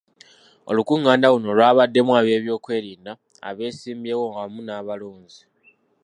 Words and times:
Olukungaana 0.69 1.27
luno 1.33 1.47
olwabaddemu 1.53 2.11
ab'ebyokwerinda, 2.19 3.11
abeesimbyewo 3.49 4.25
wamu 4.35 4.59
n'abalonzi. 4.63 5.43